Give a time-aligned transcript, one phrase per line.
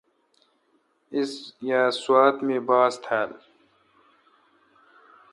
[1.15, 1.31] ایس
[1.69, 3.31] یا سوات می باس تھال۔